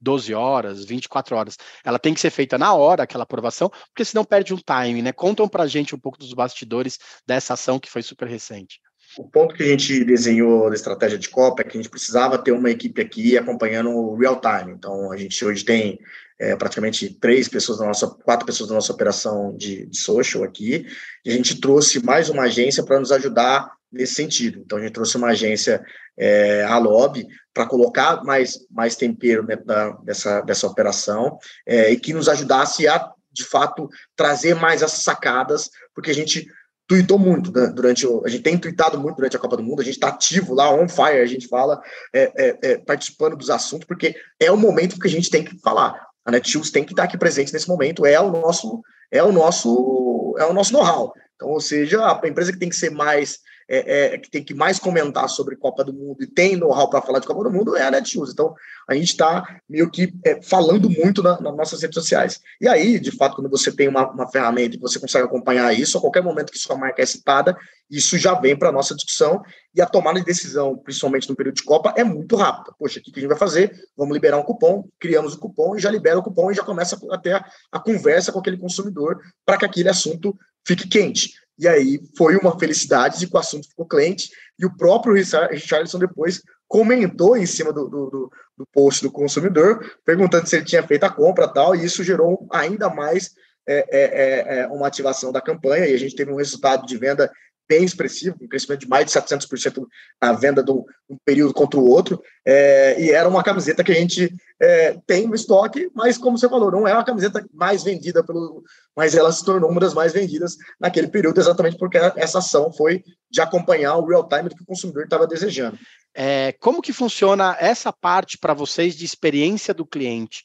[0.00, 1.56] 12 horas, 24 horas.
[1.84, 5.12] Ela tem que ser feita na hora, aquela aprovação, porque senão perde um time, né?
[5.12, 8.80] Contam para gente um pouco dos bastidores dessa ação que foi super recente.
[9.18, 12.38] O ponto que a gente desenhou da estratégia de Copa é que a gente precisava
[12.38, 14.72] ter uma equipe aqui acompanhando o real time.
[14.72, 15.98] Então, a gente hoje tem
[16.38, 20.86] é, praticamente três pessoas da nossa, quatro pessoas da nossa operação de, de social aqui,
[21.24, 24.60] e a gente trouxe mais uma agência para nos ajudar nesse sentido.
[24.64, 25.84] Então, a gente trouxe uma agência,
[26.16, 32.00] é, a Lobby, para colocar mais, mais tempero dentro da, dessa, dessa operação é, e
[32.00, 36.46] que nos ajudasse a, de fato, trazer mais as sacadas, porque a gente
[36.86, 38.22] tweetou muito né, durante o.
[38.24, 40.72] A gente tem tweetado muito durante a Copa do Mundo, a gente está ativo lá,
[40.72, 41.80] on fire, a gente fala,
[42.12, 45.58] é, é, é, participando dos assuntos, porque é o momento que a gente tem que
[45.60, 45.94] falar.
[46.24, 50.36] A Netshoes tem que estar aqui presente nesse momento, é o nosso, é o nosso,
[50.38, 51.12] é o nosso know-how.
[51.34, 54.54] Então, ou seja, a empresa que tem que ser mais é, é, que tem que
[54.54, 57.76] mais comentar sobre Copa do Mundo e tem know-how para falar de Copa do Mundo
[57.76, 58.32] é a Netshoes.
[58.32, 58.54] Então,
[58.88, 62.40] a gente está meio que é, falando muito na, nas nossas redes sociais.
[62.60, 65.98] E aí, de fato, quando você tem uma, uma ferramenta e você consegue acompanhar isso,
[65.98, 67.56] a qualquer momento que sua marca é citada,
[67.90, 69.42] isso já vem para a nossa discussão
[69.74, 72.74] e a tomada de decisão, principalmente no período de Copa, é muito rápida.
[72.78, 73.70] Poxa, o que a gente vai fazer?
[73.96, 76.98] Vamos liberar um cupom, criamos o cupom e já libera o cupom e já começa
[77.10, 80.34] até a, a conversa com aquele consumidor para que aquele assunto
[80.66, 81.34] fique quente.
[81.58, 85.98] E aí foi uma felicidade de que o assunto ficou cliente e o próprio Richardson
[85.98, 91.04] depois comentou em cima do, do, do, post do consumidor, perguntando se ele tinha feito
[91.04, 93.32] a compra tal, e isso gerou ainda mais
[93.68, 96.96] é, é, é, é uma ativação da campanha, e a gente teve um resultado de
[96.96, 97.30] venda
[97.72, 99.86] bem expressivo, um crescimento de mais de 700%
[100.20, 100.84] na venda de um,
[101.24, 105.34] período contra o outro, é, e era uma camiseta que a gente é, tem no
[105.34, 108.62] estoque, mas como você falou, não é uma camiseta mais vendida pelo,
[108.94, 113.02] mas ela se tornou uma das mais vendidas naquele período, exatamente porque essa ação foi
[113.30, 115.78] de acompanhar o real time do que o consumidor estava desejando.
[116.14, 120.44] É, como que funciona essa parte para vocês de experiência do cliente?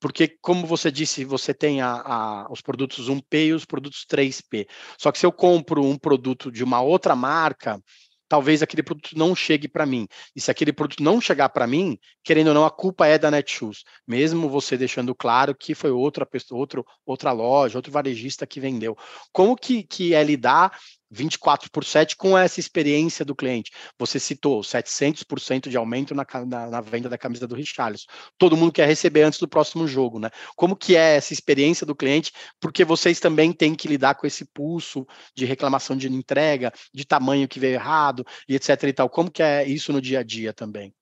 [0.00, 4.66] Porque, como você disse, você tem a, a, os produtos 1P e os produtos 3P.
[4.96, 7.82] Só que se eu compro um produto de uma outra marca,
[8.28, 10.06] talvez aquele produto não chegue para mim.
[10.36, 13.30] E se aquele produto não chegar para mim, querendo ou não, a culpa é da
[13.30, 13.82] Netshoes.
[14.06, 18.96] Mesmo você deixando claro que foi outra pessoa, outro, outra loja, outro varejista que vendeu.
[19.32, 20.78] Como que, que é lidar
[21.10, 23.72] 24 por 7 com essa experiência do cliente.
[23.98, 28.06] Você citou 700% de aumento na, na, na, venda da camisa do Richarlison.
[28.36, 30.30] Todo mundo quer receber antes do próximo jogo, né?
[30.56, 32.32] Como que é essa experiência do cliente?
[32.60, 37.48] Porque vocês também têm que lidar com esse pulso de reclamação de entrega, de tamanho
[37.48, 39.08] que veio errado e etc e tal.
[39.08, 40.94] Como que é isso no dia a dia também?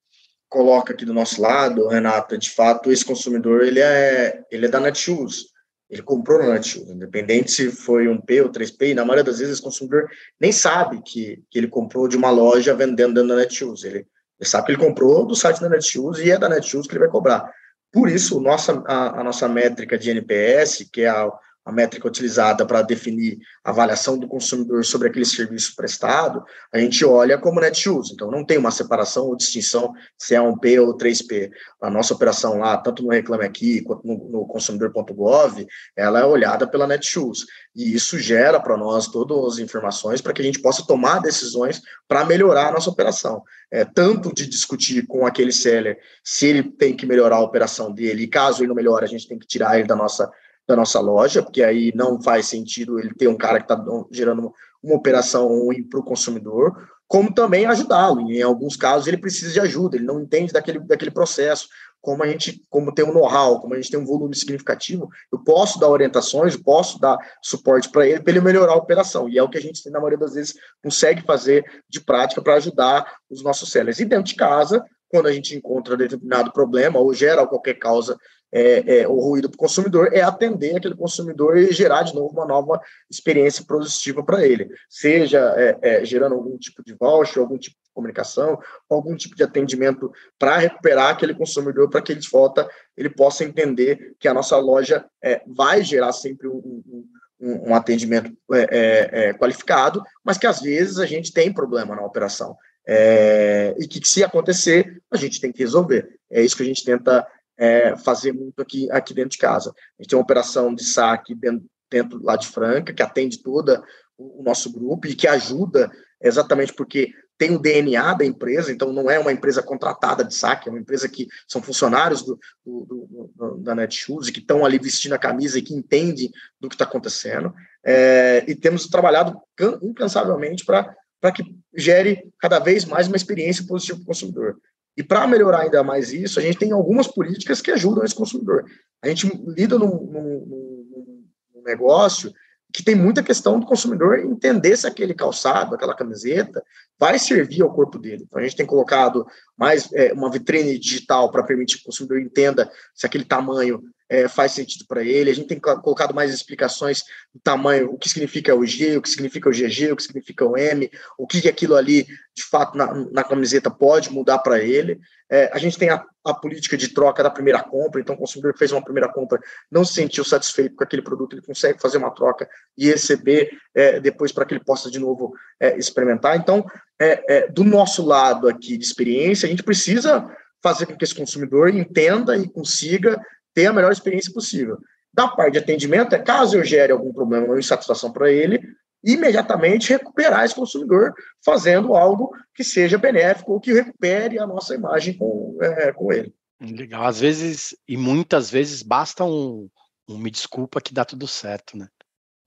[0.48, 4.78] Coloca aqui do nosso lado, Renata, de fato, esse consumidor, ele é, ele é da
[4.78, 5.55] Netshoes
[5.88, 9.38] ele comprou no Netshoes, independente se foi um P ou 3P, e na maioria das
[9.38, 10.08] vezes o consumidor
[10.40, 13.84] nem sabe que, que ele comprou de uma loja vendendo da Netshoes.
[13.84, 16.92] Ele, ele sabe que ele comprou do site da Netshoes e é da Netshoes que
[16.92, 17.48] ele vai cobrar.
[17.92, 21.30] Por isso, nossa, a, a nossa métrica de NPS, que é a,
[21.66, 27.04] a métrica utilizada para definir a avaliação do consumidor sobre aquele serviço prestado, a gente
[27.04, 28.12] olha como Netshoes.
[28.12, 31.50] Então, não tem uma separação ou distinção se é um P ou 3P.
[31.82, 36.68] A nossa operação lá, tanto no Reclame Aqui quanto no, no consumidor.gov, ela é olhada
[36.68, 37.44] pela Netshoes.
[37.74, 41.82] E isso gera para nós todas as informações para que a gente possa tomar decisões
[42.06, 43.42] para melhorar a nossa operação.
[43.72, 48.22] É, tanto de discutir com aquele seller se ele tem que melhorar a operação dele,
[48.22, 50.30] e caso ele não melhore, a gente tem que tirar ele da nossa
[50.66, 54.52] da nossa loja, porque aí não faz sentido ele ter um cara que está gerando
[54.82, 58.20] uma operação ruim para o consumidor, como também ajudá-lo.
[58.30, 61.68] Em alguns casos ele precisa de ajuda, ele não entende daquele, daquele processo.
[62.00, 65.42] Como a gente, como tem um know-how, como a gente tem um volume significativo, eu
[65.42, 69.28] posso dar orientações, eu posso dar suporte para ele, para ele melhorar a operação.
[69.28, 72.54] E é o que a gente, na maioria das vezes, consegue fazer de prática para
[72.54, 73.98] ajudar os nossos sellers.
[73.98, 78.16] E dentro de casa, quando a gente encontra determinado problema ou gera qualquer causa
[78.52, 82.32] é, é, o ruído para o consumidor, é atender aquele consumidor e gerar de novo
[82.32, 87.58] uma nova experiência positiva para ele, seja é, é, gerando algum tipo de voucher, algum
[87.58, 92.68] tipo de comunicação, algum tipo de atendimento para recuperar aquele consumidor, para que ele volta
[92.96, 97.04] ele possa entender que a nossa loja é, vai gerar sempre um, um
[97.38, 102.56] um, atendimento é, é, qualificado, mas que às vezes a gente tem problema na operação.
[102.86, 106.08] É, e que, se acontecer, a gente tem que resolver.
[106.30, 107.26] É isso que a gente tenta
[107.58, 109.70] é, fazer muito aqui, aqui dentro de casa.
[109.70, 113.82] A gente tem uma operação de saque dentro, dentro lá de Franca, que atende toda
[114.18, 115.90] o do grupo e que ajuda
[116.22, 120.68] exatamente porque tem o DNA da empresa, então não é uma empresa contratada de saque,
[120.68, 125.12] é uma empresa que são funcionários do, do, do da Netshoes que estão ali vestindo
[125.12, 127.52] a camisa e que entendem do que está acontecendo.
[127.84, 129.38] É, e temos trabalhado
[129.82, 130.94] incansavelmente para
[131.32, 134.56] que gere cada vez mais uma experiência positiva para o consumidor.
[134.96, 138.64] E para melhorar ainda mais isso, a gente tem algumas políticas que ajudam esse consumidor.
[139.02, 142.32] A gente lida num, num, num negócio
[142.72, 146.62] que tem muita questão do consumidor entender se aquele calçado, aquela camiseta,
[146.98, 148.24] vai servir ao corpo dele.
[148.26, 152.20] Então, a gente tem colocado mais é, uma vitrine digital para permitir que o consumidor
[152.20, 155.30] entenda se aquele tamanho é, faz sentido para ele.
[155.30, 157.02] A gente tem colocado mais explicações
[157.34, 160.44] do tamanho, o que significa o G, o que significa o GG, o que significa
[160.44, 165.00] o M, o que aquilo ali, de fato, na, na camiseta pode mudar para ele.
[165.28, 168.56] É, a gente tem a, a, política de troca da primeira compra, então o consumidor
[168.56, 172.12] fez uma primeira compra não se sentiu satisfeito com aquele produto, ele consegue fazer uma
[172.12, 176.36] troca e receber é, depois para que ele possa de novo é, experimentar.
[176.36, 176.64] Então,
[177.00, 180.30] é, é, do nosso lado aqui de experiência, a gente precisa
[180.62, 183.20] fazer com que esse consumidor entenda e consiga
[183.56, 184.78] ter a melhor experiência possível.
[185.12, 188.60] Da parte de atendimento, é caso eu gere algum problema ou insatisfação para ele,
[189.02, 195.16] imediatamente recuperar esse consumidor fazendo algo que seja benéfico ou que recupere a nossa imagem
[195.16, 196.34] com, é, com ele.
[196.60, 197.06] Legal.
[197.06, 199.70] Às vezes, e muitas vezes, basta um,
[200.06, 201.88] um me desculpa que dá tudo certo, né?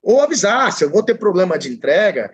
[0.03, 2.31] Ou avisar, se eu vou ter problema de entrega,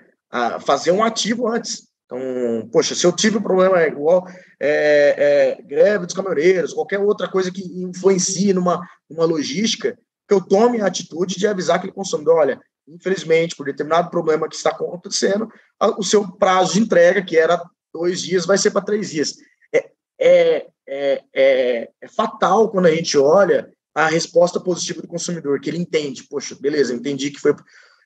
[0.66, 1.88] fazer um ativo antes.
[2.06, 4.28] Então, poxa, se eu tive um problema igual
[4.60, 10.41] é, é, greve dos caminhoneiros, qualquer outra coisa que influencie numa, numa logística, que eu
[10.41, 15.50] tome a atitude de avisar aquele consumidor, olha, infelizmente, por determinado problema que está acontecendo,
[15.98, 17.62] o seu prazo de entrega, que era
[17.94, 19.36] dois dias, vai ser para três dias.
[19.74, 19.89] É,
[20.20, 25.70] é, é, é, é fatal quando a gente olha a resposta positiva do consumidor, que
[25.70, 27.56] ele entende, poxa, beleza, entendi que foi...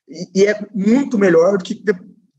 [0.08, 1.84] E, e é muito melhor do que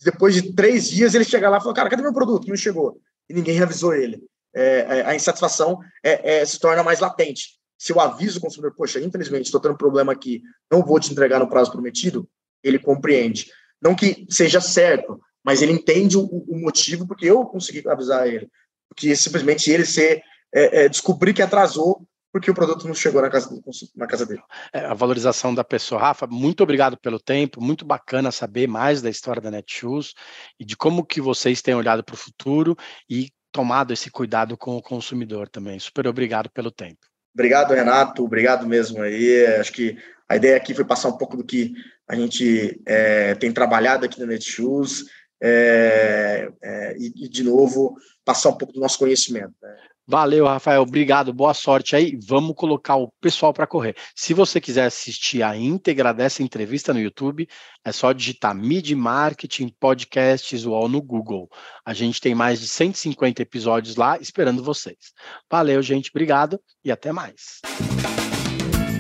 [0.02, 2.48] depois de três dias ele chegar lá e falar, cara, cadê meu produto?
[2.48, 3.00] Não chegou.
[3.28, 4.22] E ninguém avisou ele.
[4.54, 7.58] É, é, a insatisfação é, é, se torna mais latente.
[7.78, 11.12] Se eu aviso o consumidor, poxa, infelizmente estou tendo um problema aqui, não vou te
[11.12, 12.28] entregar no prazo prometido,
[12.62, 13.50] ele compreende.
[13.80, 18.48] Não que seja certo, mas ele entende o, o motivo porque eu consegui avisar ele.
[18.88, 23.29] Porque simplesmente ele ser, é, é, descobrir que atrasou porque o produto não chegou na
[23.29, 23.51] casa,
[23.97, 24.43] na casa dele.
[24.73, 26.01] É, a valorização da pessoa.
[26.01, 30.14] Rafa, muito obrigado pelo tempo, muito bacana saber mais da história da Netshoes
[30.59, 32.76] e de como que vocês têm olhado para o futuro
[33.09, 35.78] e tomado esse cuidado com o consumidor também.
[35.78, 37.01] Super obrigado pelo tempo.
[37.35, 38.24] Obrigado, Renato.
[38.24, 39.47] Obrigado mesmo aí.
[39.57, 39.97] Acho que
[40.28, 41.72] a ideia aqui foi passar um pouco do que
[42.09, 45.05] a gente é, tem trabalhado aqui na Netshoes,
[45.43, 49.55] é, é, e, e, de novo, passar um pouco do nosso conhecimento.
[49.62, 49.76] Né?
[50.11, 50.82] Valeu, Rafael.
[50.82, 51.32] Obrigado.
[51.32, 52.18] Boa sorte aí.
[52.26, 53.94] Vamos colocar o pessoal para correr.
[54.12, 57.48] Se você quiser assistir a íntegra dessa entrevista no YouTube,
[57.84, 61.48] é só digitar Mid Marketing Podcasts UOL no Google.
[61.86, 65.12] A gente tem mais de 150 episódios lá esperando vocês.
[65.48, 66.11] Valeu, gente.
[66.11, 67.61] Obrigado e até mais.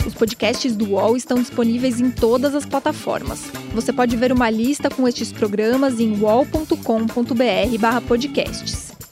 [0.06, 3.50] Os podcasts do UOL estão disponíveis em todas as plataformas.
[3.74, 8.99] Você pode ver uma lista com estes programas em wall.com.br/podcasts.